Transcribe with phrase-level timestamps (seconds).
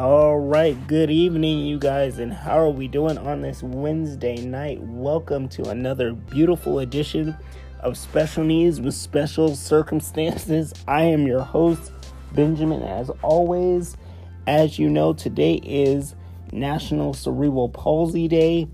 [0.00, 4.80] All right, good evening, you guys, and how are we doing on this Wednesday night?
[4.80, 7.36] Welcome to another beautiful edition
[7.80, 10.72] of Special Needs with Special Circumstances.
[10.86, 11.90] I am your host,
[12.30, 13.96] Benjamin, as always.
[14.46, 16.14] As you know, today is
[16.52, 18.68] National Cerebral Palsy Day.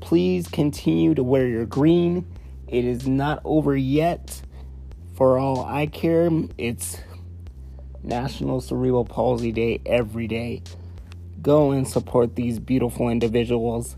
[0.00, 2.26] Please continue to wear your green.
[2.66, 4.42] It is not over yet.
[5.12, 6.28] For all I care,
[6.58, 6.98] it's
[8.04, 10.62] National Cerebral Palsy Day every day.
[11.40, 13.96] Go and support these beautiful individuals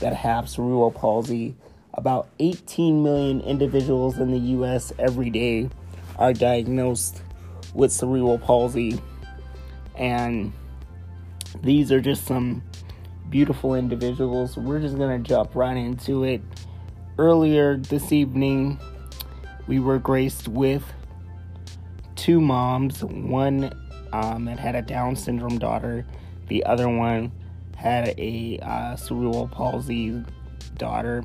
[0.00, 1.54] that have cerebral palsy.
[1.94, 5.68] About 18 million individuals in the US every day
[6.18, 7.22] are diagnosed
[7.74, 9.00] with cerebral palsy.
[9.96, 10.52] And
[11.62, 12.62] these are just some
[13.28, 14.56] beautiful individuals.
[14.56, 16.40] We're just going to jump right into it.
[17.18, 18.80] Earlier this evening,
[19.66, 20.82] we were graced with
[22.22, 23.72] two moms one
[24.12, 26.06] um, that had a Down syndrome daughter,
[26.46, 27.32] the other one
[27.74, 30.22] had a uh, cerebral palsy
[30.76, 31.24] daughter.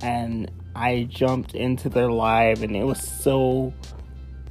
[0.00, 3.72] And I jumped into their live, and it was so,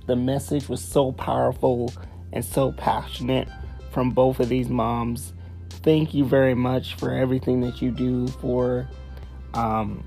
[0.06, 1.94] the message was so powerful
[2.32, 3.50] and so passionate
[3.92, 5.34] from both of these moms.
[5.70, 8.88] Thank you very much for everything that you do for
[9.54, 10.02] um,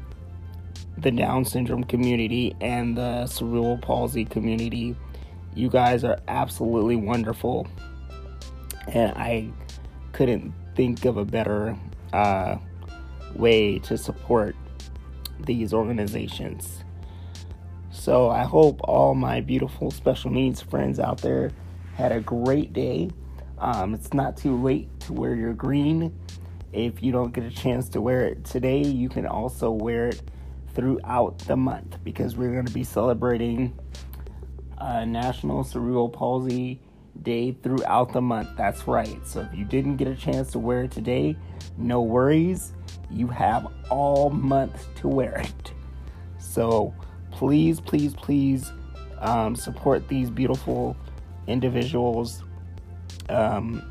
[0.97, 4.97] the Down syndrome community and the cerebral palsy community.
[5.57, 7.67] You guys are absolutely wonderful.
[8.89, 9.49] And I
[10.13, 11.75] couldn't think of a better
[12.13, 12.57] uh,
[13.35, 14.55] way to support
[15.41, 16.85] these organizations.
[17.91, 21.51] So I hope all my beautiful special needs friends out there
[21.95, 23.11] had a great day.
[23.59, 26.15] Um, it's not too late to wear your green.
[26.75, 30.21] If you don't get a chance to wear it today, you can also wear it
[30.75, 33.75] throughout the month because we're going to be celebrating
[34.79, 36.81] uh, National Cerebral Palsy
[37.23, 38.51] Day throughout the month.
[38.57, 39.27] That's right.
[39.27, 41.37] So if you didn't get a chance to wear it today,
[41.79, 42.73] no worries.
[43.11, 45.73] You have all month to wear it.
[46.39, 46.95] So
[47.31, 48.71] please, please, please
[49.19, 50.97] um, support these beautiful
[51.47, 52.43] individuals
[53.29, 53.83] um,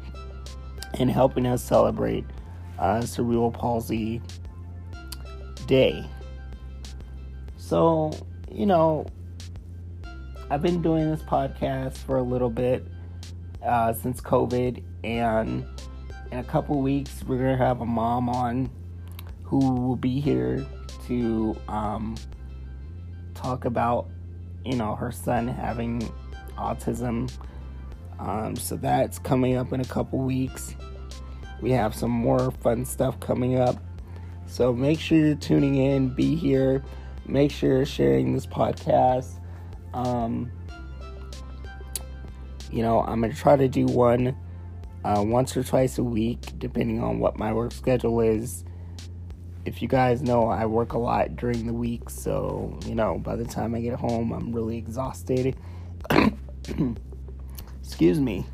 [1.00, 2.26] in helping us celebrate
[2.80, 4.22] uh, Cerebral Palsy
[5.68, 6.06] Day.
[7.58, 8.12] So,
[8.52, 9.08] you know,
[10.50, 12.86] I've been doing this podcast for a little bit
[13.64, 15.66] uh, since COVID, and
[16.32, 18.70] in a couple weeks, we're gonna have a mom on
[19.44, 20.66] who will be here
[21.08, 22.16] to um,
[23.34, 24.08] talk about,
[24.64, 26.02] you know, her son having
[26.58, 27.32] autism.
[28.20, 30.76] Um, so that's coming up in a couple weeks.
[31.62, 33.78] We have some more fun stuff coming up.
[34.48, 36.84] So make sure you're tuning in, be here
[37.28, 39.40] make sure you're sharing this podcast.
[39.96, 40.52] Um,
[42.70, 44.36] you know, I'm going to try to do one
[45.06, 48.66] uh, once or twice a week, depending on what my work schedule is.
[49.64, 53.36] If you guys know, I work a lot during the week, so, you know, by
[53.36, 55.56] the time I get home, I'm really exhausted.
[57.82, 58.46] Excuse me.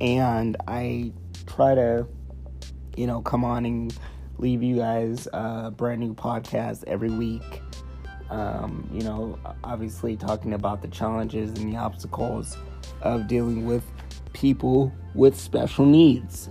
[0.00, 1.12] And I
[1.46, 2.06] try to,
[2.96, 3.96] you know, come on and
[4.38, 7.62] leave you guys a brand new podcast every week.
[8.32, 12.56] Um, you know, obviously talking about the challenges and the obstacles
[13.02, 13.84] of dealing with
[14.32, 16.48] people with special needs.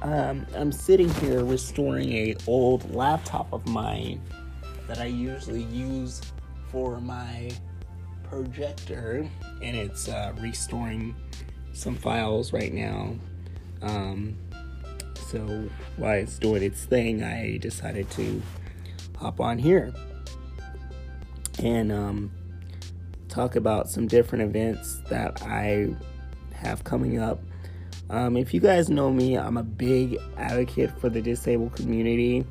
[0.00, 4.22] Um, I'm sitting here restoring a old laptop of mine
[4.86, 6.20] that I usually use
[6.70, 7.50] for my
[8.22, 9.28] projector,
[9.60, 11.16] and it's uh, restoring
[11.72, 13.16] some files right now.
[13.82, 14.36] Um,
[15.26, 18.40] so while it's doing its thing, I decided to
[19.18, 19.92] hop on here
[21.62, 22.30] and um,
[23.28, 25.96] talk about some different events that I
[26.52, 27.40] have coming up.
[28.10, 32.44] Um, if you guys know me, I'm a big advocate for the disabled community.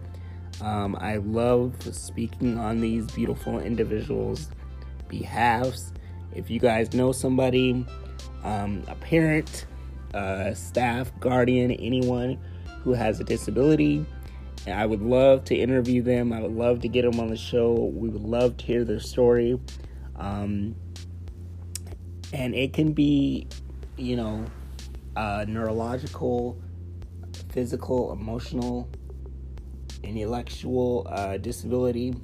[0.61, 4.49] Um, I love speaking on these beautiful individuals'
[5.07, 5.91] behalves.
[6.33, 7.85] If you guys know somebody,
[8.43, 9.65] um, a parent,
[10.53, 12.39] staff, guardian, anyone
[12.83, 14.05] who has a disability,
[14.67, 16.31] I would love to interview them.
[16.31, 17.73] I would love to get them on the show.
[17.73, 19.59] We would love to hear their story.
[20.17, 20.75] Um,
[22.31, 23.47] and it can be,
[23.97, 24.45] you know,
[25.15, 26.61] uh, neurological,
[27.49, 28.87] physical, emotional,
[30.03, 32.15] intellectual uh, disability.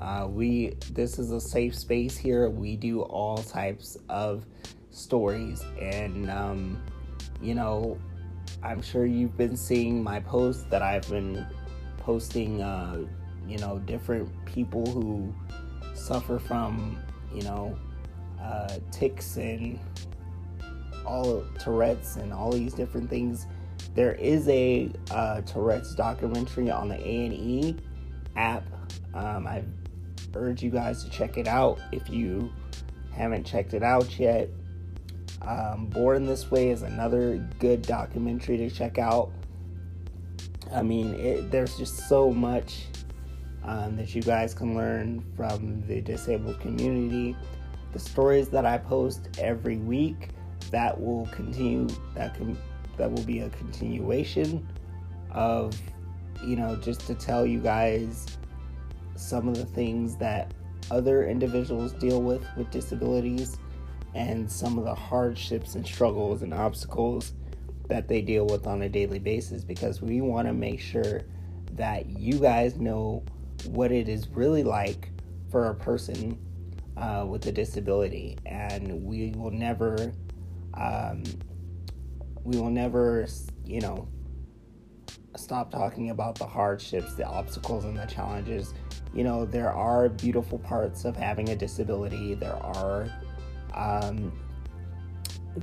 [0.00, 2.48] Uh, we this is a safe space here.
[2.48, 4.46] We do all types of
[4.90, 6.82] stories, and um,
[7.40, 7.98] you know,
[8.62, 11.46] I'm sure you've been seeing my posts that I've been
[12.00, 13.04] posting, uh,
[13.46, 15.32] you know, different people who
[15.94, 16.98] suffer from,
[17.34, 17.76] you know,
[18.40, 19.78] uh, tics and
[21.06, 23.46] all Tourette's and all these different things.
[23.94, 27.76] There is a uh, Tourette's documentary on the A and E
[28.36, 28.64] app.
[29.14, 29.62] Um, I
[30.34, 32.52] urge you guys to check it out if you
[33.12, 34.48] haven't checked it out yet.
[35.42, 39.32] Um, Born This Way is another good documentary to check out.
[40.72, 42.86] I mean, it, there's just so much
[43.64, 47.36] um, that you guys can learn from the disabled community.
[47.92, 50.30] The stories that I post every week
[50.70, 51.88] that will continue.
[52.14, 52.56] That can
[52.96, 54.66] that will be a continuation
[55.30, 55.74] of
[56.44, 58.38] you know just to tell you guys
[59.16, 60.52] some of the things that
[60.90, 63.58] other individuals deal with with disabilities
[64.14, 67.32] and some of the hardships and struggles and obstacles
[67.90, 71.22] that they deal with on a daily basis because we want to make sure
[71.72, 73.22] that you guys know
[73.66, 75.10] what it is really like
[75.50, 76.38] for a person
[76.96, 78.38] uh, with a disability.
[78.46, 80.12] And we will never
[80.74, 81.24] um,
[82.44, 83.26] we will never
[83.64, 84.08] you know
[85.36, 88.72] stop talking about the hardships the obstacles and the challenges.
[89.12, 92.34] You know there are beautiful parts of having a disability.
[92.34, 93.10] There are
[93.74, 94.32] um,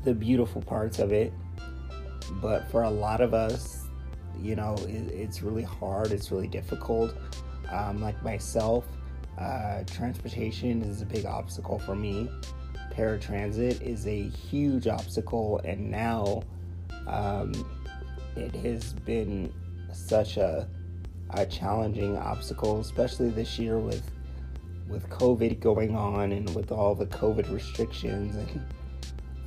[0.03, 1.33] the beautiful parts of it.
[2.33, 3.85] But for a lot of us,
[4.41, 7.15] you know, it, it's really hard, it's really difficult.
[7.71, 8.85] Um, like myself,
[9.37, 12.29] uh, transportation is a big obstacle for me.
[12.91, 16.43] Paratransit is a huge obstacle, and now
[17.07, 17.51] um,
[18.35, 19.53] it has been
[19.91, 20.67] such a,
[21.31, 24.09] a challenging obstacle, especially this year with
[24.89, 28.65] with COVID going on and with all the COVID restrictions and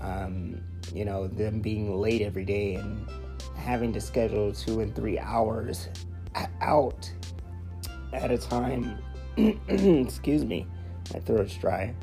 [0.01, 0.63] um,
[0.95, 3.07] you know them being late every day and
[3.57, 5.89] having to schedule two and three hours
[6.61, 7.11] out
[8.13, 8.99] at a time.
[9.37, 10.67] Excuse me,
[11.13, 11.95] my throat's dry.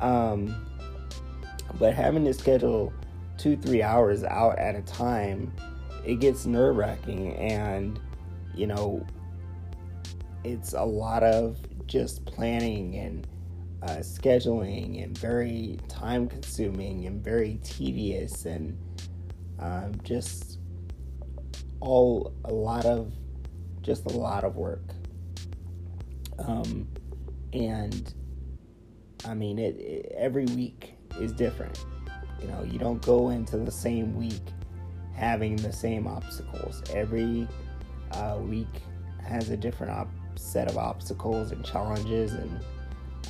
[0.00, 0.66] Um,
[1.78, 2.92] but having to schedule
[3.36, 5.52] two three hours out at a time,
[6.04, 8.00] it gets nerve wracking and
[8.54, 9.06] you know
[10.44, 13.26] it's a lot of just planning and
[13.82, 18.78] uh, scheduling and very time consuming and very tedious and
[19.58, 20.58] um, just
[21.80, 23.12] all a lot of
[23.82, 24.82] just a lot of work.
[26.38, 26.88] Um,
[27.52, 28.14] and
[29.26, 31.84] i mean it, it, every week is different.
[32.40, 34.42] You know you don't go into the same week
[35.14, 36.82] having the same obstacles.
[36.94, 37.46] Every
[38.12, 38.82] uh, week
[39.22, 42.64] has a different op- set of obstacles and challenges and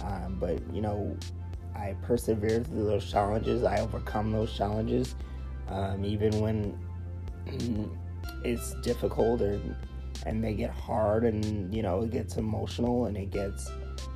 [0.04, 1.16] um, but you know
[1.74, 3.64] i persevere through those challenges.
[3.64, 5.14] I overcome those challenges.
[5.68, 6.78] Um, even when
[8.44, 9.74] it's difficult and
[10.26, 13.70] and they get hard and you know it gets emotional and it gets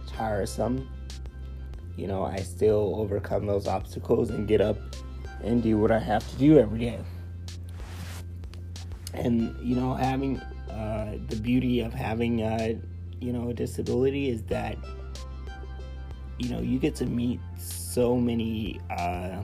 [0.06, 0.86] tiresome
[1.96, 4.76] you know i still overcome those obstacles and get up
[5.42, 6.98] and do what i have to do every day.
[9.14, 10.38] And you know having
[10.70, 12.74] uh, the beauty of having uh,
[13.20, 14.76] you know a disability is that
[16.38, 19.42] you know you get to meet so many uh,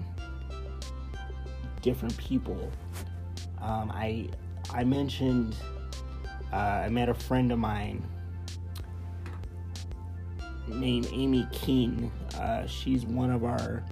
[1.82, 2.70] different people.
[3.60, 4.28] Um, I
[4.72, 5.56] I mentioned
[6.52, 8.04] uh, I met a friend of mine
[10.68, 12.10] named Amy Keene.
[12.36, 13.84] Uh, she's one of our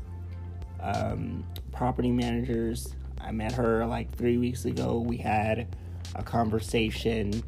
[0.80, 2.94] um, property managers.
[3.20, 4.98] I met her like three weeks ago.
[4.98, 5.76] We had
[6.14, 7.42] a conversation.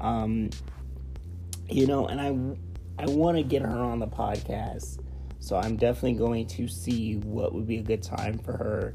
[0.00, 0.50] Um,
[1.68, 2.56] you know, and I
[3.00, 4.98] I want to get her on the podcast.
[5.38, 8.94] So I'm definitely going to see what would be a good time for her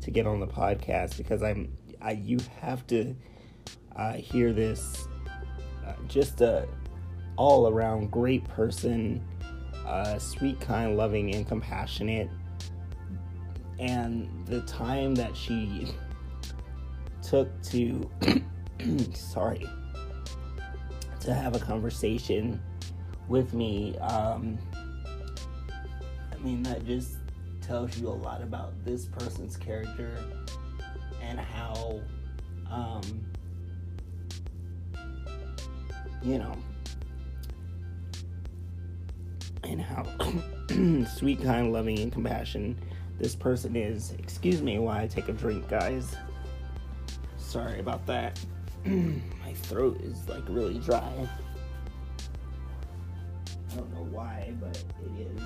[0.00, 3.14] to get on the podcast because I'm I you have to
[3.94, 5.06] uh, hear this
[5.86, 6.66] uh, just a
[7.36, 9.24] all around great person,
[9.86, 12.28] uh, sweet, kind, loving, and compassionate.
[13.78, 15.94] And the time that she
[17.22, 18.10] took to
[19.14, 19.64] sorry
[21.20, 22.60] to have a conversation
[23.28, 23.96] with me.
[23.98, 24.58] Um,
[26.32, 27.16] I mean, that just
[27.60, 30.18] tells you a lot about this person's character
[31.22, 32.00] and how,
[32.70, 33.02] um,
[36.22, 36.56] you know,
[39.64, 40.04] and how
[41.16, 42.76] sweet, kind, loving, and compassion
[43.18, 44.12] this person is.
[44.18, 46.16] Excuse me while I take a drink, guys.
[47.36, 48.40] Sorry about that.
[48.84, 51.28] my throat is like really dry.
[54.10, 55.42] Why, but it is.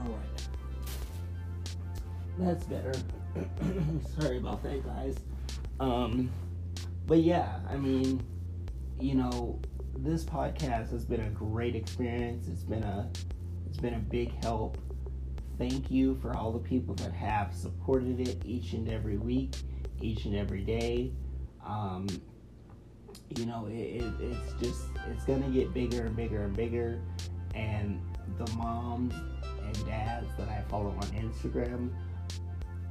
[0.00, 0.48] Alright.
[2.38, 2.92] That's better.
[4.20, 5.16] Sorry about that, guys.
[5.80, 6.30] Um,
[7.06, 8.22] but yeah, I mean,
[9.00, 9.60] you know,
[9.98, 12.48] this podcast has been a great experience.
[12.48, 13.10] It's been a
[13.68, 14.78] it's been a big help.
[15.58, 19.56] Thank you for all the people that have supported it each and every week,
[20.00, 21.12] each and every day.
[21.66, 22.06] Um,
[23.36, 27.00] you know, it, it, it's just it's gonna get bigger and bigger and bigger,
[27.54, 28.00] and
[28.38, 29.14] the moms
[29.62, 31.90] and dads that I follow on Instagram,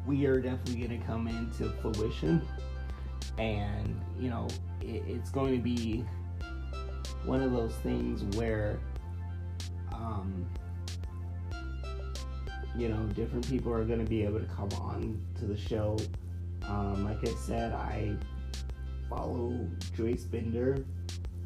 [0.05, 2.41] we are definitely gonna come into fruition,
[3.37, 4.47] and you know,
[4.81, 6.05] it, it's going to be
[7.25, 8.79] one of those things where,
[9.91, 10.45] um,
[12.77, 15.97] you know, different people are going to be able to come on to the show.
[16.67, 18.15] Um, like I said, I
[19.09, 20.85] follow Joyce Bender,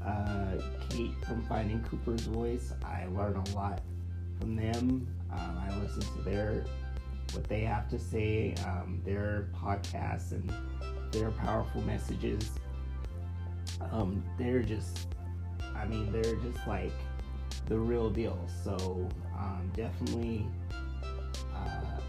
[0.06, 0.58] uh,
[0.90, 2.74] Kate from Finding Cooper's Voice.
[2.84, 3.82] I learn a lot
[4.40, 5.08] from them.
[5.32, 6.66] Um, I listen to their
[7.34, 10.52] what they have to say, um, their podcasts, and
[11.12, 12.50] their powerful messages.
[13.92, 15.08] Um, they're just
[15.80, 16.92] I mean, they're just like
[17.68, 18.38] the real deal.
[18.64, 20.46] So um, definitely
[21.56, 22.00] uh,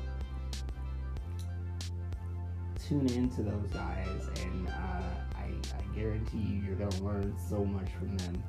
[2.88, 5.02] tune into those guys, and uh,
[5.50, 8.42] I, I, guarantee you, you're gonna learn so much from them.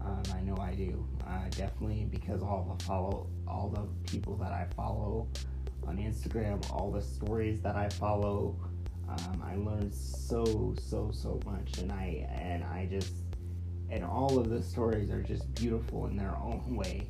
[0.00, 1.06] Um, I know I do.
[1.26, 5.28] Uh, definitely because all the follow, all the people that I follow
[5.86, 8.56] on Instagram, all the stories that I follow.
[9.08, 13.12] Um, I learned so so so much, and I and I just
[13.90, 17.08] and all of the stories are just beautiful in their own way.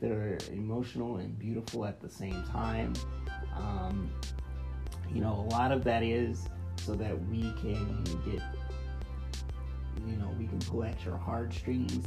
[0.00, 2.94] They're emotional and beautiful at the same time.
[3.54, 4.10] Um,
[5.12, 6.48] you know, a lot of that is
[6.86, 8.40] so that we can get,
[10.06, 12.06] you know, we can pull at your heartstrings.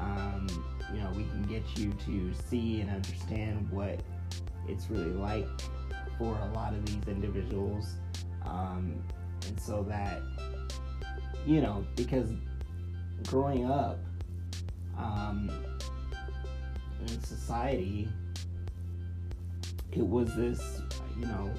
[0.00, 0.48] Um,
[0.92, 4.00] you know, we can get you to see and understand what
[4.66, 5.46] it's really like
[6.18, 7.94] for a lot of these individuals.
[8.44, 9.00] Um,
[9.46, 10.20] and so that,
[11.46, 12.32] you know, because
[13.28, 14.00] growing up
[14.96, 15.48] um,
[17.02, 18.08] in society,
[19.92, 20.82] it was this,
[21.16, 21.54] you know,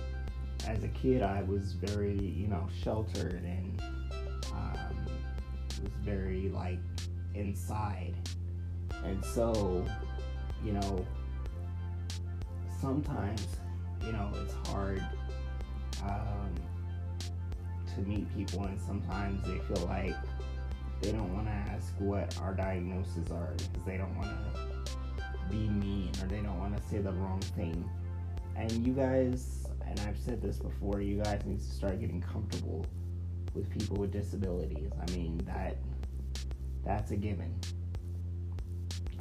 [0.68, 3.82] as a kid, I was very, you know, sheltered and
[4.54, 5.06] um,
[5.84, 6.80] was very like
[7.34, 8.16] inside.
[9.04, 9.86] And so,
[10.64, 11.06] you know,
[12.82, 13.46] sometimes,
[14.06, 15.04] you know, it's hard
[16.04, 16.54] um,
[17.96, 20.16] to meet people, and sometimes they feel like
[21.02, 25.70] they don't want to ask what our diagnoses are because they don't want to be
[25.70, 27.90] mean or they don't want to say the wrong thing.
[28.56, 32.86] And you guys, and I've said this before, you guys need to start getting comfortable
[33.54, 34.92] with people with disabilities.
[35.02, 35.78] I mean, that
[36.86, 37.60] that's a given.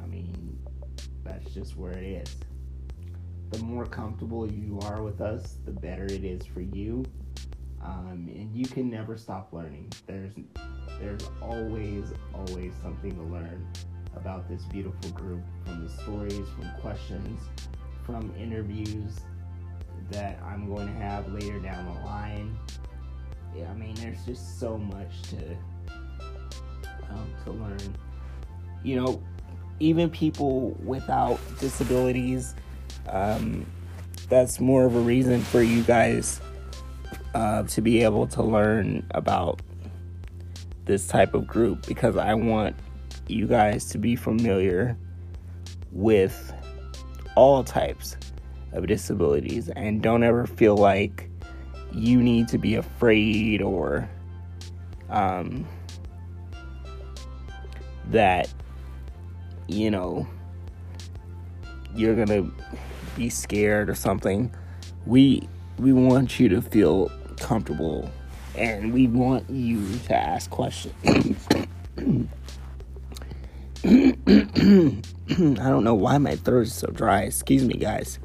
[0.01, 0.57] I mean,
[1.23, 2.35] that's just where it is.
[3.49, 7.03] The more comfortable you are with us, the better it is for you.
[7.83, 9.91] Um, and you can never stop learning.
[10.05, 10.33] There's
[10.99, 13.65] there's always, always something to learn
[14.15, 17.39] about this beautiful group from the stories, from questions,
[18.05, 19.19] from interviews
[20.11, 22.57] that I'm going to have later down the line.
[23.55, 25.57] Yeah, I mean, there's just so much to
[27.09, 27.95] um, to learn.
[28.83, 29.23] You know,
[29.79, 32.55] even people without disabilities,
[33.07, 33.65] um,
[34.29, 36.39] that's more of a reason for you guys
[37.33, 39.61] uh, to be able to learn about
[40.85, 42.75] this type of group because I want
[43.27, 44.97] you guys to be familiar
[45.91, 46.53] with
[47.35, 48.17] all types
[48.73, 51.29] of disabilities and don't ever feel like
[51.91, 54.09] you need to be afraid or
[55.09, 55.65] um,
[58.11, 58.51] that
[59.67, 60.27] you know
[61.95, 62.49] you're gonna
[63.15, 64.51] be scared or something
[65.05, 65.47] we
[65.77, 68.09] we want you to feel comfortable
[68.55, 71.47] and we want you to ask questions.
[73.85, 73.87] I
[75.39, 77.21] don't know why my throat is so dry.
[77.21, 78.19] Excuse me, guys.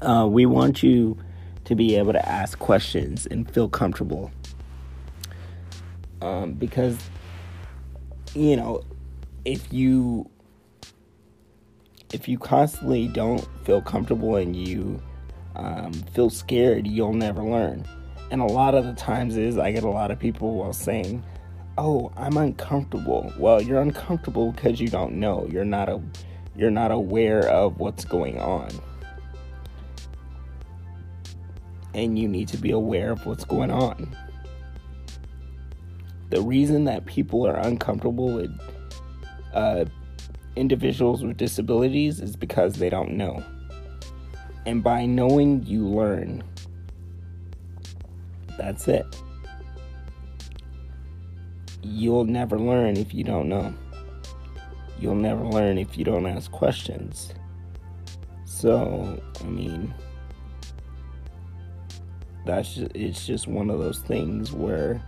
[0.00, 1.16] Uh, we want you
[1.64, 4.30] to be able to ask questions and feel comfortable.
[6.22, 6.98] Um, because,
[8.34, 8.82] you know,
[9.44, 10.28] if you
[12.12, 15.02] if you constantly don't feel comfortable and you
[15.56, 17.84] um, feel scared, you'll never learn.
[18.30, 21.22] And a lot of the times is I get a lot of people while saying,
[21.78, 25.46] "Oh, I'm uncomfortable." Well, you're uncomfortable because you don't know.
[25.50, 26.00] You're not a
[26.56, 28.70] you're not aware of what's going on.
[31.96, 34.16] And you need to be aware of what's going on.
[36.30, 38.56] The reason that people are uncomfortable with
[39.52, 39.86] uh,
[40.54, 43.42] individuals with disabilities is because they don't know.
[44.64, 46.44] And by knowing, you learn.
[48.56, 49.06] That's it.
[51.96, 53.72] you'll never learn if you don't know.
[54.98, 57.32] You'll never learn if you don't ask questions.
[58.44, 59.94] So, I mean,
[62.46, 65.02] that's just, it's just one of those things where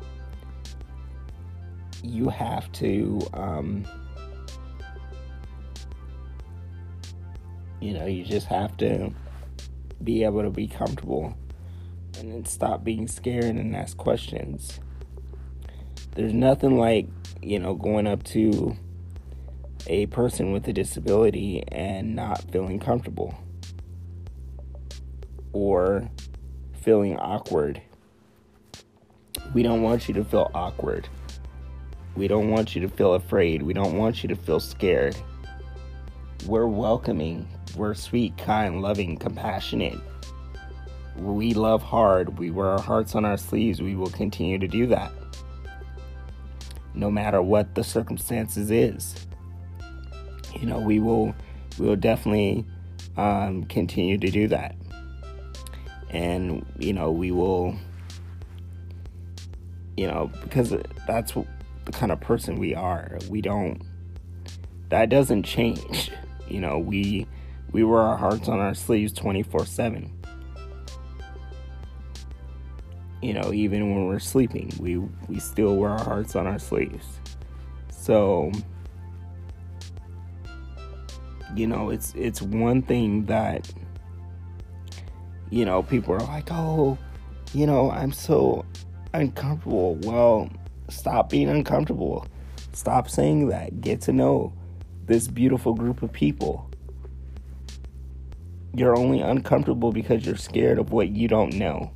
[2.03, 3.85] you have to um,
[7.81, 9.13] you know you just have to
[10.03, 11.35] be able to be comfortable
[12.19, 14.81] and then stop being scared and ask questions.
[16.15, 17.07] There's nothing like
[17.41, 18.77] you know going up to
[19.87, 23.35] a person with a disability and not feeling comfortable
[25.53, 26.09] or
[26.89, 27.83] feeling awkward
[29.55, 31.07] we don't want you to feel awkward
[32.19, 33.63] we don't want you to feel afraid.
[33.63, 35.17] We don't want you to feel scared.
[36.47, 37.47] We're welcoming.
[37.77, 40.01] We're sweet, kind, loving, compassionate.
[41.17, 42.37] We love hard.
[42.37, 43.81] We wear our hearts on our sleeves.
[43.81, 45.13] We will continue to do that.
[46.93, 49.15] No matter what the circumstances is.
[50.59, 51.37] You know, we will
[51.79, 52.67] we will definitely
[53.17, 54.75] um, continue to do that.
[56.11, 57.77] And you know, we will
[59.97, 60.75] you know, because
[61.09, 61.47] that's what
[61.85, 63.19] the kind of person we are.
[63.29, 63.83] We don't
[64.91, 66.11] that doesn't change.
[66.49, 67.27] You know, we
[67.73, 70.09] we wear our hearts on our sleeves 24/7.
[73.21, 77.05] You know, even when we're sleeping, we we still wear our hearts on our sleeves.
[77.91, 78.51] So,
[81.55, 83.71] you know, it's it's one thing that
[85.51, 86.99] you know, people are like, "Oh,
[87.53, 88.65] you know, I'm so
[89.13, 90.51] uncomfortable." Well,
[90.89, 92.27] Stop being uncomfortable.
[92.73, 93.81] Stop saying that.
[93.81, 94.55] Get to know
[95.05, 96.71] this beautiful group of people.
[98.75, 101.93] You're only uncomfortable because you're scared of what you don't know.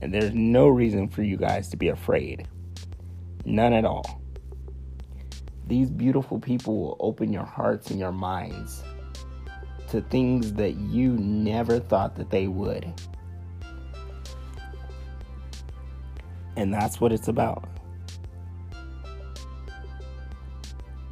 [0.00, 2.46] And there's no reason for you guys to be afraid.
[3.44, 4.22] None at all.
[5.66, 8.82] These beautiful people will open your hearts and your minds
[9.90, 12.92] to things that you never thought that they would.
[16.56, 17.68] And that's what it's about.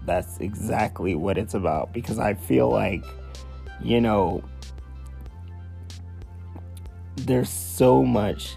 [0.08, 3.04] that's exactly what it's about because I feel like,
[3.80, 4.42] you know,
[7.16, 8.56] there's so much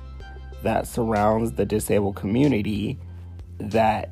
[0.63, 2.97] that surrounds the disabled community
[3.59, 4.11] that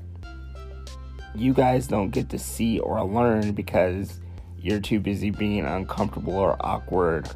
[1.34, 4.20] you guys don't get to see or learn because
[4.62, 7.30] you're too busy being uncomfortable or awkward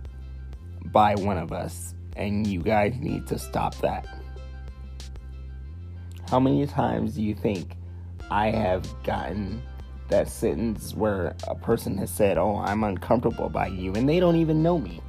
[0.86, 1.94] by one of us.
[2.16, 4.08] And you guys need to stop that.
[6.30, 7.76] How many times do you think
[8.30, 9.62] I have gotten
[10.10, 14.36] that sentence where a person has said, Oh, I'm uncomfortable by you, and they don't
[14.36, 15.02] even know me.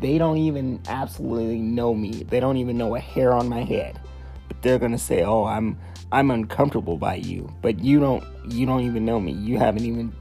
[0.00, 2.24] They don't even absolutely know me.
[2.24, 4.00] They don't even know a hair on my head.
[4.46, 5.78] But they're gonna say, Oh, I'm
[6.12, 7.52] I'm uncomfortable by you.
[7.60, 9.32] But you don't you don't even know me.
[9.32, 10.14] You haven't even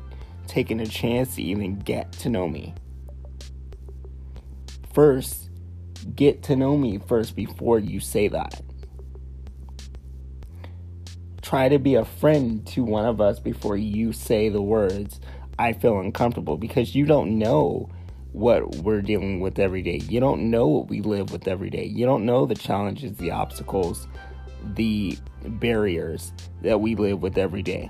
[0.48, 2.74] taken a chance to even get to know me.
[4.94, 5.50] First,
[6.16, 8.62] get to know me first before you say that
[11.48, 15.22] try to be a friend to one of us before you say the words,
[15.58, 17.90] I feel uncomfortable, because you don't know
[18.34, 20.02] what we're dealing with every day.
[20.10, 21.86] You don't know what we live with every day.
[21.86, 24.10] You don't know the challenges, the obstacles,
[24.76, 26.34] the barriers
[26.64, 27.90] that we live with every day.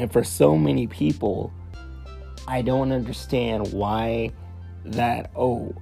[0.00, 1.52] And for so many people,
[2.48, 4.32] I don't understand why
[4.86, 5.74] that, oh,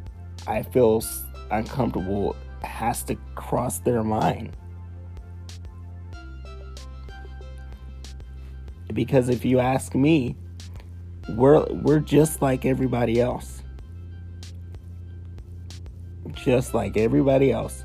[0.45, 1.05] I feel
[1.53, 4.57] uncomfortable has to cross their mind.
[8.93, 10.35] Because if you ask me,
[11.37, 13.63] we're we're just like everybody else.
[16.33, 17.85] Just like everybody else.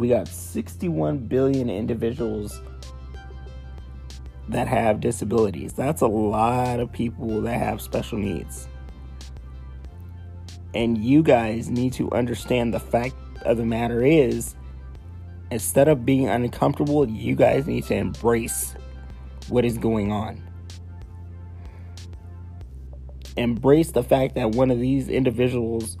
[0.00, 2.62] We got 61 billion individuals
[4.48, 5.74] that have disabilities.
[5.74, 8.66] That's a lot of people that have special needs.
[10.74, 14.56] And you guys need to understand the fact of the matter is
[15.50, 18.74] instead of being uncomfortable, you guys need to embrace
[19.50, 20.42] what is going on.
[23.36, 25.98] Embrace the fact that one of these individuals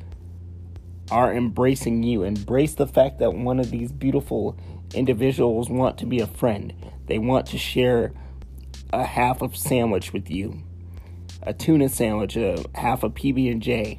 [1.10, 2.22] are embracing you.
[2.22, 4.56] Embrace the fact that one of these beautiful
[4.94, 6.72] individuals want to be a friend.
[7.06, 8.12] They want to share
[8.92, 10.62] a half of sandwich with you,
[11.42, 13.98] a tuna sandwich, a half a PB and J.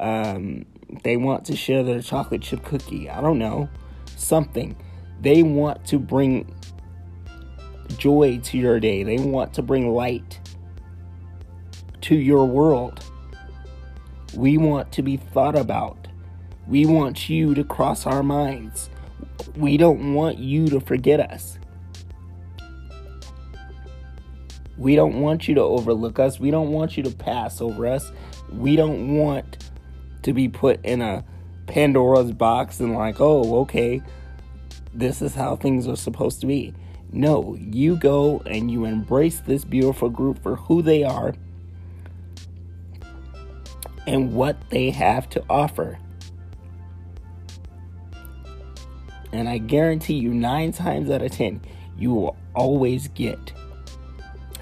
[0.00, 0.66] Um,
[1.04, 3.08] they want to share their chocolate chip cookie.
[3.08, 3.68] I don't know,
[4.16, 4.76] something.
[5.20, 6.54] They want to bring
[7.96, 9.02] joy to your day.
[9.02, 10.40] They want to bring light
[12.02, 13.04] to your world.
[14.34, 16.01] We want to be thought about.
[16.72, 18.88] We want you to cross our minds.
[19.54, 21.58] We don't want you to forget us.
[24.78, 26.40] We don't want you to overlook us.
[26.40, 28.10] We don't want you to pass over us.
[28.50, 29.70] We don't want
[30.22, 31.26] to be put in a
[31.66, 34.00] Pandora's box and, like, oh, okay,
[34.94, 36.72] this is how things are supposed to be.
[37.12, 41.34] No, you go and you embrace this beautiful group for who they are
[44.06, 45.98] and what they have to offer.
[49.32, 51.62] And I guarantee you, nine times out of ten,
[51.96, 53.52] you will always get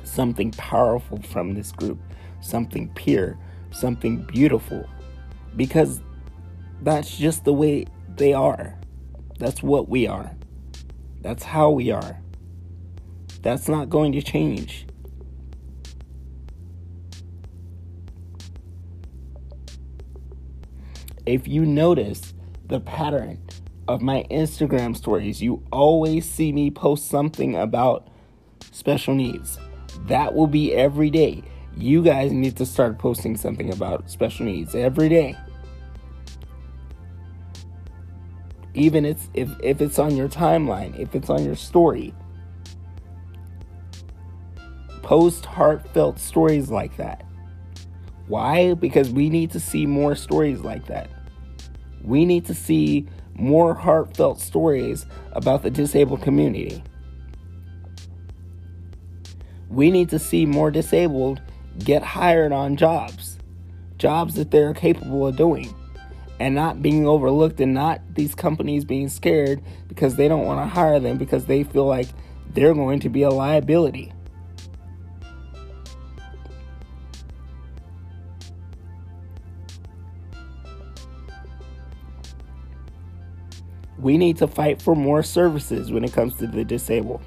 [0.04, 1.98] something powerful from this group,
[2.40, 3.38] something pure,
[3.72, 4.88] something beautiful,
[5.56, 6.00] because
[6.82, 8.76] that's just the way they are.
[9.38, 10.30] That's what we are.
[11.20, 12.20] That's how we are.
[13.42, 14.86] That's not going to change.
[21.26, 22.34] If you notice
[22.66, 23.40] the pattern
[23.90, 28.06] of my Instagram stories, you always see me post something about
[28.70, 29.58] special needs.
[30.06, 31.42] That will be every day.
[31.76, 35.36] You guys need to start posting something about special needs every day.
[38.74, 42.14] Even if, if, it's on your timeline, if it's on your story.
[45.02, 47.24] Post heartfelt stories like that.
[48.28, 48.74] Why?
[48.74, 51.10] Because we need to see more stories like that.
[52.02, 56.82] We need to see more heartfelt stories about the disabled community.
[59.68, 61.40] We need to see more disabled
[61.78, 63.38] get hired on jobs,
[63.98, 65.74] jobs that they're capable of doing,
[66.38, 70.66] and not being overlooked, and not these companies being scared because they don't want to
[70.66, 72.08] hire them because they feel like
[72.52, 74.12] they're going to be a liability.
[84.00, 87.22] We need to fight for more services when it comes to the disabled.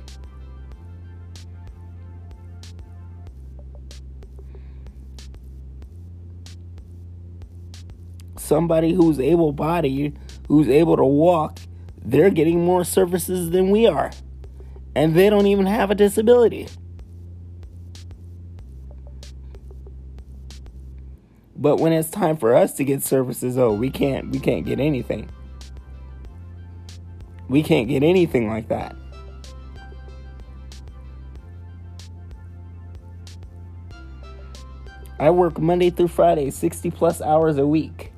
[8.54, 11.60] somebody who's able bodied, who's able to walk,
[12.06, 14.12] they're getting more services than we are.
[14.96, 16.68] And they don't even have a disability.
[21.56, 24.80] But when it's time for us to get services, oh, we can't we can't get
[24.80, 25.30] anything.
[27.50, 28.96] We can't get anything like that.
[35.20, 38.12] I work Monday through Friday, 60 plus hours a week.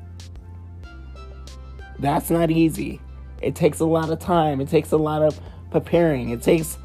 [2.00, 3.00] That's not easy.
[3.42, 4.60] It takes a lot of time.
[4.60, 5.40] It takes a lot of
[5.72, 6.30] preparing.
[6.30, 6.78] It takes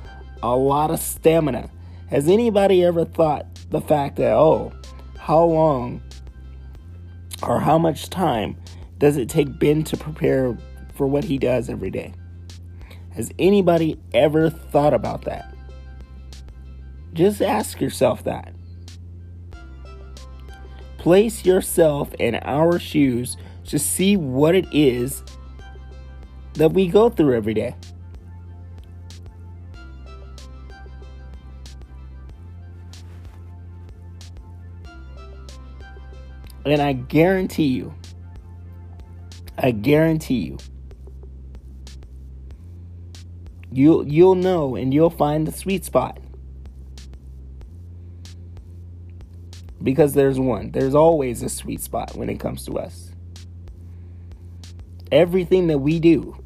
[0.43, 1.71] a lot of stamina.
[2.09, 4.73] Has anybody ever thought the fact that, oh,
[5.19, 6.03] how long
[7.43, 8.57] or how much time
[8.99, 10.59] does it take Ben to prepare
[10.95, 12.13] for what he does every day?
[13.21, 15.55] Has anybody ever thought about that?
[17.13, 18.55] Just ask yourself that.
[20.97, 25.23] Place yourself in our shoes to see what it is
[26.55, 27.77] that we go through every day.
[36.65, 37.93] And I guarantee you,
[39.59, 40.57] I guarantee you,
[43.73, 46.19] you'll you'll know and you'll find the sweet spot.
[49.83, 50.73] Because there's one.
[50.73, 53.11] There's always a sweet spot when it comes to us
[55.13, 56.37] everything that we do.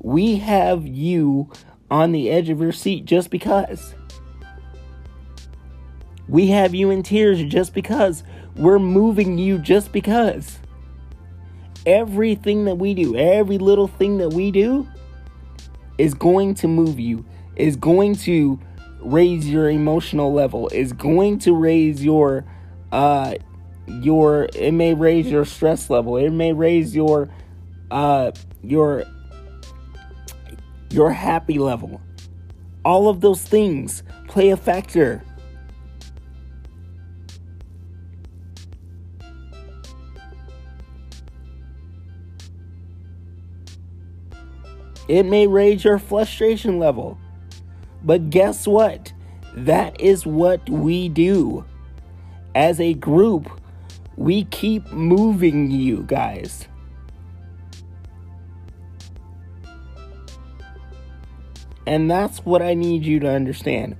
[0.00, 1.50] We have you
[1.90, 3.94] on the edge of your seat just because.
[6.28, 8.22] We have you in tears just because.
[8.56, 10.58] We're moving you just because.
[11.86, 14.86] Everything that we do, every little thing that we do,
[15.98, 17.24] is going to move you,
[17.56, 18.58] is going to
[19.00, 22.44] raise your emotional level, is going to raise your
[22.90, 23.34] uh
[23.86, 27.28] your it may raise your stress level, it may raise your
[27.90, 28.32] uh,
[28.62, 29.04] your
[30.90, 32.00] your happy level.
[32.84, 35.22] All of those things play a factor.
[45.08, 47.18] It may raise your frustration level.
[48.04, 49.12] But guess what?
[49.54, 51.64] That is what we do.
[52.54, 53.50] As a group,
[54.16, 56.68] we keep moving you guys.
[61.86, 63.96] And that's what I need you to understand.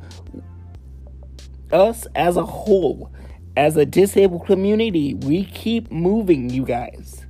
[1.73, 3.11] Us as a whole,
[3.57, 7.25] as a disabled community, we keep moving, you guys.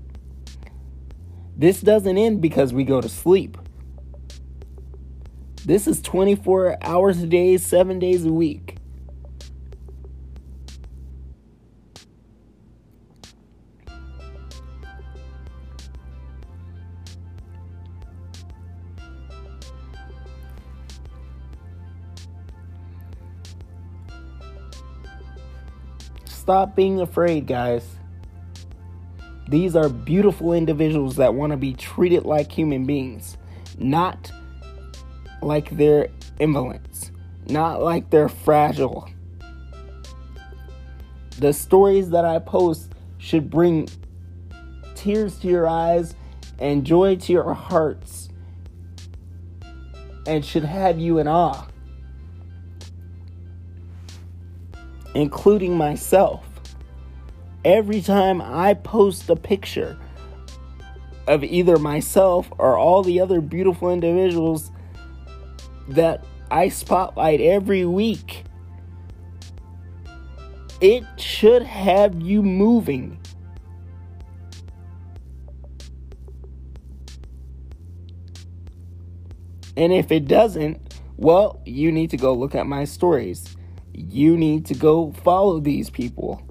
[1.57, 3.57] This doesn't end because we go to sleep.
[5.69, 8.79] This is 24 hours a day, seven days a week.
[26.25, 27.85] Stop being afraid, guys.
[29.51, 33.37] These are beautiful individuals that want to be treated like human beings,
[33.79, 34.33] not
[35.43, 37.11] like they're invalids,
[37.49, 39.09] not like they're fragile.
[41.39, 43.89] The stories that I post should bring
[44.95, 46.15] tears to your eyes
[46.59, 48.29] and joy to your hearts
[50.27, 51.69] and should have you in awe.
[55.19, 56.45] including myself.
[57.65, 59.99] Every time I post a picture
[61.27, 64.71] of either myself or all the other beautiful individuals
[65.89, 68.45] that I spotlight every week,
[70.81, 73.21] it should have you moving.
[79.77, 83.57] And if it doesn't, well, you need to go look at my stories
[83.99, 86.43] you need to go follow these people.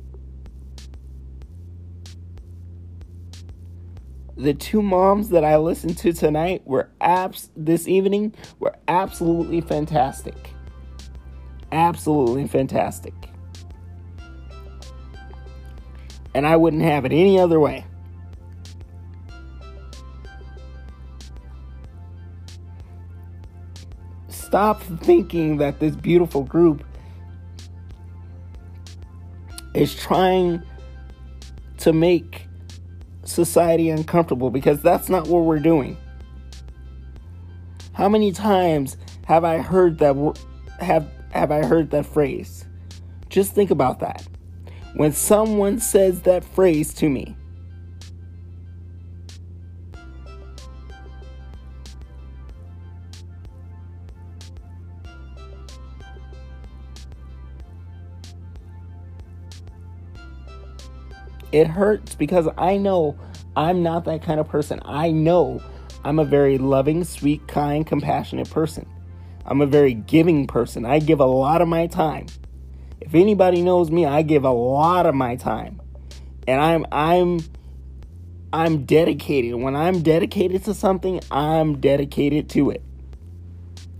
[4.36, 10.54] The two moms that I listened to tonight were abs this evening were absolutely fantastic.
[11.71, 13.13] Absolutely fantastic.
[16.34, 17.86] And I wouldn't have it any other way.
[24.30, 26.84] Stop thinking that this beautiful group
[29.73, 30.62] is trying
[31.80, 32.47] to make
[33.23, 35.97] society uncomfortable because that's not what we're doing.
[37.97, 40.38] How many times have I heard that
[40.79, 42.63] have have I heard that phrase?
[43.27, 44.23] Just think about that.
[44.93, 47.36] When someone says that phrase to me,
[61.51, 63.17] It hurts because I know
[63.55, 64.79] I'm not that kind of person.
[64.86, 65.63] I know
[66.08, 68.88] I'm a very loving, sweet, kind, compassionate person.
[69.46, 70.86] I'm a very giving person.
[70.86, 72.28] I give a lot of my time.
[73.02, 75.82] If anybody knows me, I give a lot of my time.
[76.48, 77.41] And I'm I'm
[78.54, 79.56] I'm dedicated.
[79.56, 82.82] When I'm dedicated to something, I'm dedicated to it.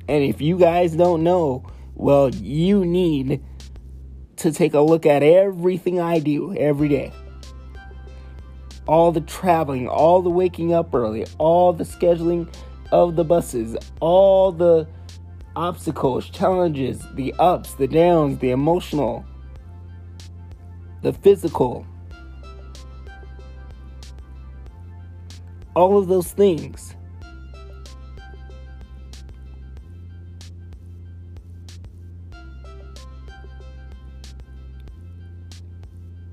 [0.08, 3.44] And if you guys don't know, well, you need
[4.38, 7.12] to take a look at everything I do every day
[8.88, 12.48] all the traveling, all the waking up early, all the scheduling
[12.92, 14.88] of the buses, all the
[15.56, 19.26] obstacles, challenges, the ups, the downs, the emotional,
[21.02, 21.86] the physical.
[25.76, 26.96] All of those things.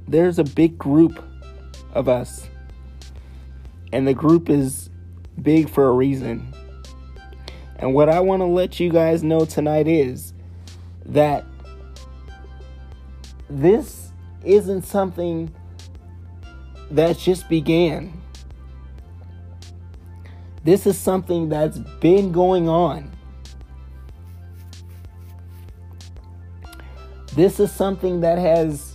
[0.06, 1.22] There's a big group
[1.94, 2.48] of us.
[3.92, 4.90] And the group is
[5.40, 6.52] big for a reason.
[7.76, 10.32] And what I want to let you guys know tonight is
[11.06, 11.44] that
[13.48, 14.10] this
[14.44, 15.52] isn't something
[16.90, 18.20] that just began.
[20.64, 23.10] This is something that's been going on.
[27.34, 28.93] This is something that has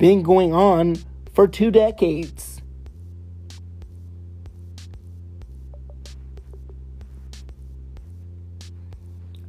[0.00, 0.96] been going on
[1.34, 2.62] for two decades.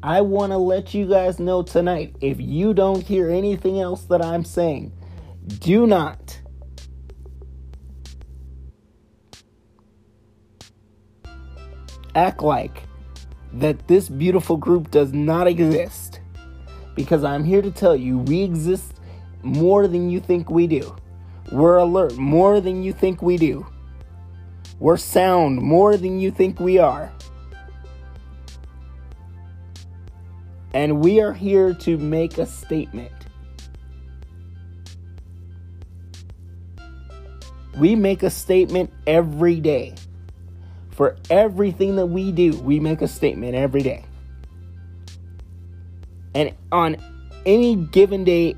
[0.04, 4.22] I want to let you guys know tonight if you don't hear anything else that
[4.22, 4.92] I'm saying,
[5.60, 6.40] do not
[12.14, 12.84] act like
[13.54, 16.20] that this beautiful group does not exist.
[16.94, 18.91] Because I'm here to tell you, we exist
[19.44, 20.96] more than you think we do.
[21.52, 23.66] We're alert more than you think we do.
[24.80, 27.12] We're sound more than you think we are.
[30.74, 33.12] And we are here to make a statement.
[37.78, 39.96] We make a statement every day.
[40.92, 44.06] For everything that we do, we make a statement every day.
[46.34, 46.98] And on
[47.46, 48.56] any given day,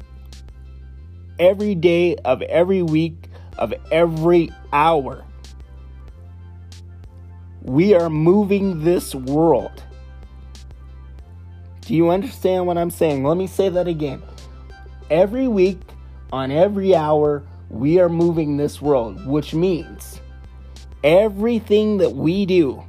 [1.43, 5.25] every day of every week, of every hour.
[7.61, 9.83] We are moving this world.
[11.81, 13.25] Do you understand what I'm saying?
[13.25, 14.23] Let me say that again.
[15.09, 15.81] Every week,
[16.31, 20.21] on every hour, we are moving this world, which means
[21.03, 22.81] everything that we do,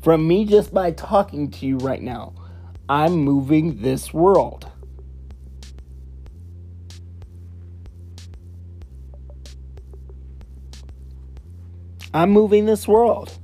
[0.00, 2.32] from me just by talking to you right now,
[2.88, 4.66] I'm moving this world.
[12.18, 13.38] I'm moving this world.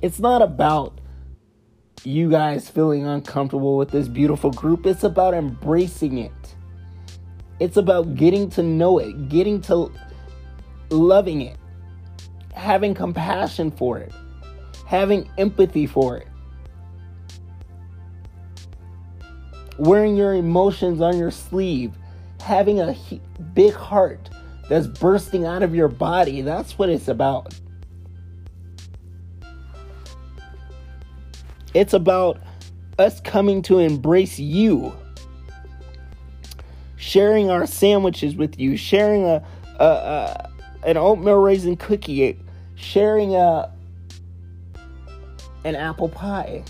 [0.00, 1.02] It's not about
[2.02, 4.86] you guys feeling uncomfortable with this beautiful group.
[4.86, 6.32] It's about embracing it.
[7.60, 9.92] It's about getting to know it, getting to
[10.88, 11.58] loving it,
[12.54, 14.14] having compassion for it,
[14.86, 16.28] having empathy for it.
[19.76, 21.92] Wearing your emotions on your sleeve,
[22.40, 22.96] having a
[23.52, 24.30] big heart
[24.68, 26.40] that's bursting out of your body.
[26.40, 27.54] That's what it's about.
[31.74, 32.40] It's about
[32.98, 34.94] us coming to embrace you,
[36.96, 39.44] sharing our sandwiches with you, sharing a,
[39.80, 40.50] a, a
[40.84, 42.38] an oatmeal raisin cookie,
[42.76, 43.72] sharing a
[45.64, 46.62] an apple pie.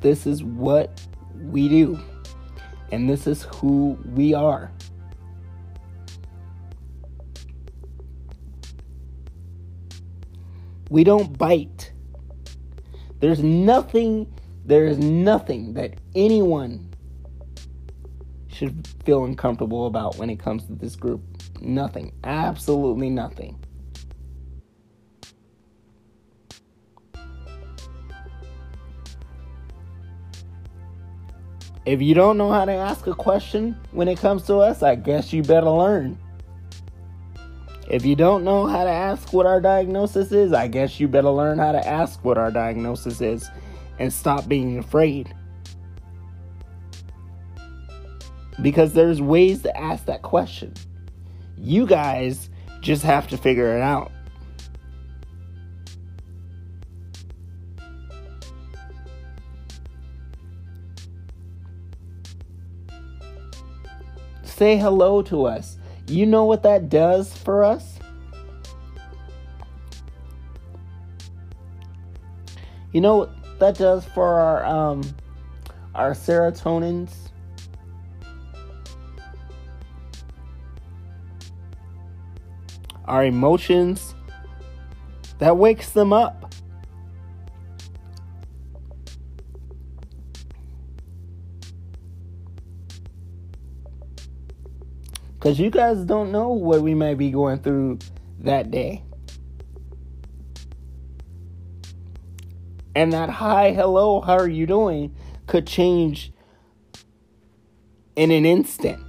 [0.00, 1.00] This is what
[1.34, 1.98] we do.
[2.90, 4.70] And this is who we are.
[10.90, 11.92] We don't bite.
[13.20, 14.32] There's nothing,
[14.64, 16.88] there is nothing that anyone
[18.48, 21.22] should feel uncomfortable about when it comes to this group.
[21.60, 22.12] Nothing.
[22.24, 23.58] Absolutely nothing.
[31.88, 34.94] If you don't know how to ask a question when it comes to us, I
[34.94, 36.18] guess you better learn.
[37.88, 41.30] If you don't know how to ask what our diagnosis is, I guess you better
[41.30, 43.48] learn how to ask what our diagnosis is
[43.98, 45.34] and stop being afraid.
[48.60, 50.74] Because there's ways to ask that question.
[51.56, 52.50] You guys
[52.82, 54.12] just have to figure it out.
[64.58, 65.78] Say hello to us.
[66.08, 68.00] You know what that does for us?
[72.92, 75.02] You know what that does for our um
[75.94, 77.14] our serotonins?
[83.04, 84.16] Our emotions
[85.38, 86.52] that wakes them up.
[95.38, 97.98] Because you guys don't know what we may be going through
[98.40, 99.02] that day.
[102.94, 105.14] And that hi, hello, how are you doing
[105.48, 106.32] could change
[108.14, 109.02] in an instant.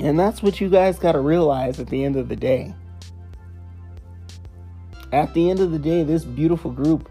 [0.00, 2.74] And that's what you guys got to realize at the end of the day.
[5.12, 7.10] At the end of the day, this beautiful group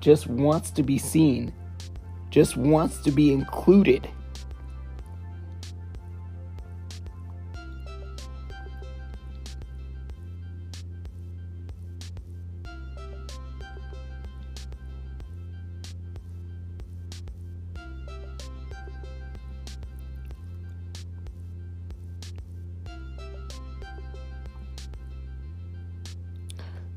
[0.00, 1.52] just wants to be seen
[2.34, 4.08] just wants to be included.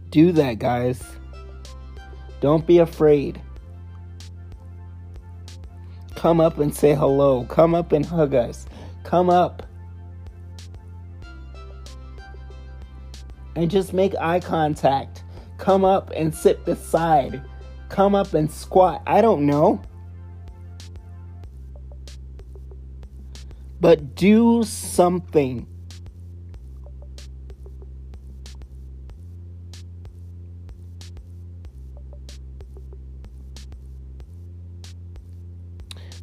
[0.09, 0.99] Do that, guys.
[2.41, 3.39] Don't be afraid.
[6.17, 7.45] Come up and say hello.
[7.45, 8.65] Come up and hug us.
[9.03, 9.61] Come up.
[13.55, 15.23] And just make eye contact.
[15.59, 17.43] Come up and sit beside.
[17.89, 19.03] Come up and squat.
[19.05, 19.79] I don't know.
[23.79, 25.67] But do something.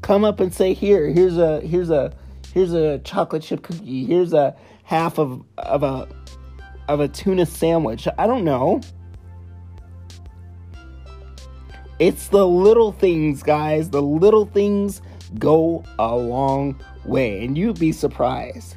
[0.05, 2.12] Come up and say here here's a here's a
[2.52, 6.07] here's a chocolate chip cookie here's a half of of a
[6.88, 8.80] of a tuna sandwich i don't know
[12.00, 13.90] It's the little things, guys.
[13.90, 15.00] The little things
[15.38, 18.76] go a long way, and you'd be surprised.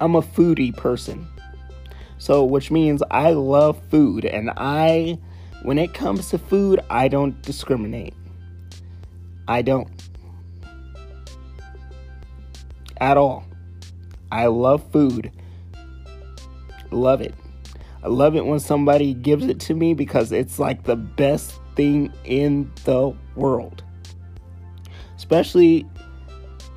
[0.00, 1.26] I'm a foodie person.
[2.30, 5.18] So, which means I love food, and I,
[5.64, 8.14] when it comes to food, I don't discriminate.
[9.48, 9.88] I don't.
[13.00, 13.44] At all.
[14.30, 15.32] I love food.
[16.92, 17.34] Love it.
[18.04, 22.12] I love it when somebody gives it to me because it's like the best thing
[22.22, 23.82] in the world.
[25.16, 25.84] Especially,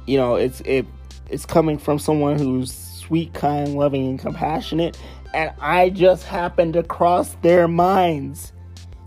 [0.07, 0.87] you know, it's it
[1.29, 4.97] it's coming from someone who's sweet, kind, loving, and compassionate,
[5.33, 8.53] and I just happen to cross their minds.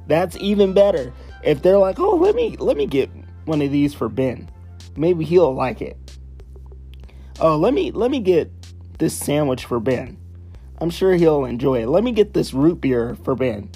[0.07, 1.13] That's even better.
[1.45, 3.11] If they're like, "Oh, let me let me get
[3.45, 4.49] one of these for Ben.
[4.97, 5.97] Maybe he'll like it."
[7.41, 8.51] Oh, let me let me get
[8.99, 10.17] this sandwich for Ben.
[10.79, 11.89] I'm sure he'll enjoy it.
[11.89, 13.71] Let me get this root beer for Ben.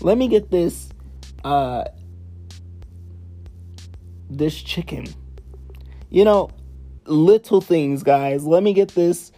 [0.00, 0.88] Let me get this
[1.44, 1.84] uh
[4.30, 5.06] this chicken.
[6.10, 6.50] You know,
[7.06, 8.44] little things, guys.
[8.44, 9.31] Let me get this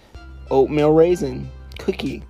[0.51, 2.23] oatmeal raisin cookie.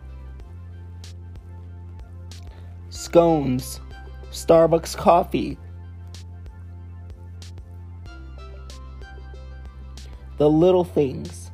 [2.91, 3.81] Scones,
[4.31, 5.59] Starbucks coffee.
[10.39, 11.51] The little things.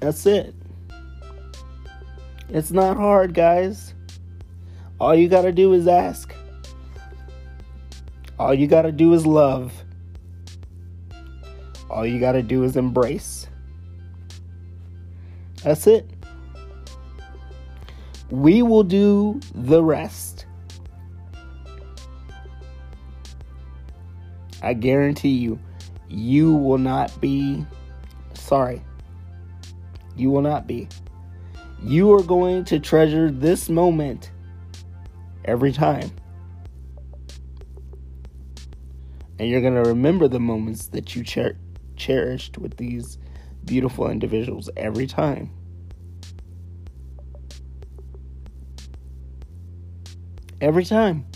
[0.00, 0.54] That's it.
[2.48, 3.85] It's not hard, guys.
[4.98, 6.34] All you gotta do is ask.
[8.38, 9.72] All you gotta do is love.
[11.90, 13.46] All you gotta do is embrace.
[15.62, 16.08] That's it.
[18.30, 20.46] We will do the rest.
[24.62, 25.58] I guarantee you,
[26.08, 27.64] you will not be
[28.34, 28.82] sorry.
[30.16, 30.88] You will not be.
[31.82, 34.30] You are going to treasure this moment
[35.46, 36.10] every time.
[39.38, 41.56] And you're going to remember the moments that you cher-
[41.96, 43.18] cherished with these
[43.64, 45.50] beautiful individuals every time.
[50.60, 51.26] Every time.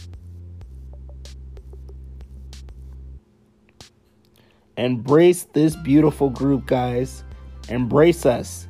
[4.77, 7.23] Embrace this beautiful group, guys.
[7.69, 8.67] Embrace us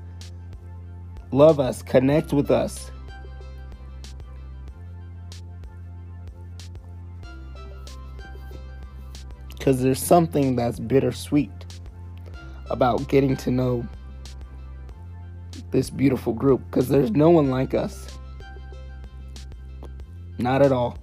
[1.33, 2.91] love us, connect with us.
[9.61, 11.53] Because there's something that's bittersweet
[12.71, 13.87] about getting to know
[15.71, 16.63] this beautiful group.
[16.71, 18.19] Because there's no one like us.
[20.39, 20.99] Not at all.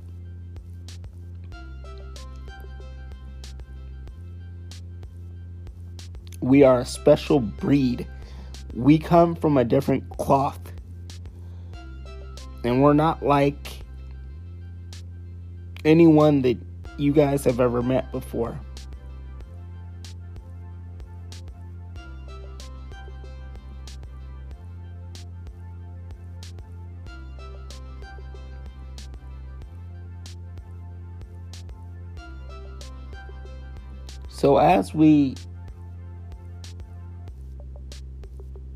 [6.41, 8.07] We are a special breed
[8.77, 10.59] we come from a different cloth.
[12.63, 13.79] And we're not like
[15.83, 16.57] anyone that
[16.97, 18.59] you guys have ever met before.
[34.29, 35.35] So, as we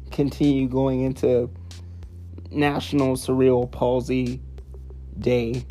[0.10, 1.52] continue going into
[2.50, 4.42] National Cerebral Palsy
[5.20, 5.64] Day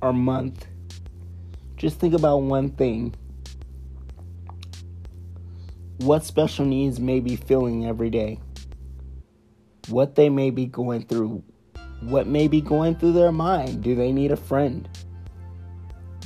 [0.00, 0.66] or month,
[1.82, 3.12] just think about one thing.
[5.96, 8.38] What special needs may be feeling every day?
[9.88, 11.42] What they may be going through?
[12.02, 13.82] What may be going through their mind?
[13.82, 14.88] Do they need a friend?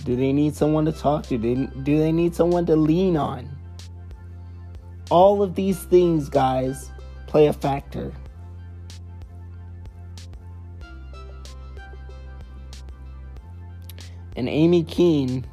[0.04, 1.38] Do they need someone to talk to?
[1.38, 3.48] Do they need someone to lean on?
[5.10, 6.90] All of these things, guys,
[7.26, 8.12] play a factor.
[14.36, 15.46] And Amy Keene,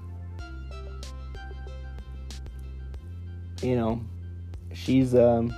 [3.62, 4.02] you know,
[4.74, 5.56] she's um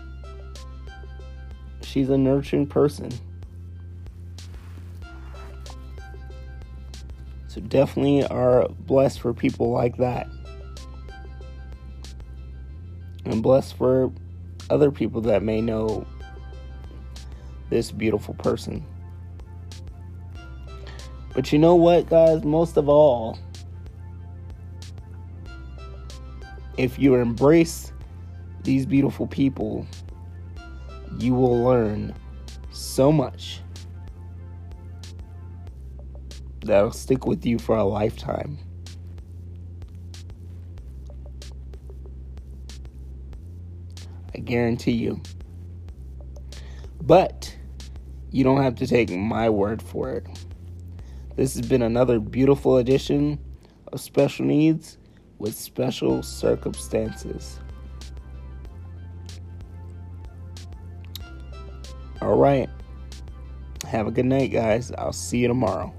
[1.82, 3.12] she's a nurturing person.
[7.48, 10.28] So definitely are blessed for people like that
[13.26, 14.12] and blessed for
[14.70, 16.06] other people that may know
[17.70, 18.86] this beautiful person.
[21.36, 22.44] But you know what, guys?
[22.44, 23.38] Most of all,
[26.78, 27.92] if you embrace
[28.64, 29.86] these beautiful people,
[31.20, 32.16] you will learn
[32.72, 33.62] so much.
[36.66, 38.58] that'll stick with you for a lifetime.
[44.34, 45.22] I guarantee you.
[47.02, 47.56] But
[48.32, 50.45] you don't have to take my word for it.
[51.36, 53.40] This has been another beautiful edition
[53.92, 54.98] of Special Needs
[55.38, 57.60] with Special Circumstances.
[62.22, 62.70] All right.
[63.86, 64.94] Have a good night, guys.
[64.94, 65.94] I'll see you tomorrow.